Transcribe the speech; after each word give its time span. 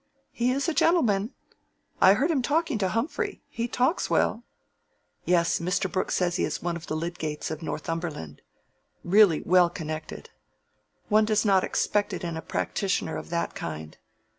"He 0.31 0.49
is 0.51 0.67
a 0.67 0.73
gentleman. 0.73 1.35
I 2.01 2.13
heard 2.13 2.31
him 2.31 2.41
talking 2.41 2.79
to 2.79 2.89
Humphrey. 2.89 3.43
He 3.47 3.67
talks 3.67 4.09
well." 4.09 4.43
"Yes. 5.25 5.59
Mr. 5.59 5.91
Brooke 5.91 6.09
says 6.09 6.37
he 6.37 6.43
is 6.43 6.59
one 6.59 6.75
of 6.75 6.87
the 6.87 6.95
Lydgates 6.95 7.51
of 7.51 7.61
Northumberland, 7.61 8.41
really 9.03 9.41
well 9.45 9.69
connected. 9.69 10.31
One 11.09 11.25
does 11.25 11.45
not 11.45 11.63
expect 11.63 12.13
it 12.13 12.23
in 12.23 12.35
a 12.35 12.41
practitioner 12.41 13.15
of 13.15 13.29
that 13.29 13.53
kind. 13.53 13.95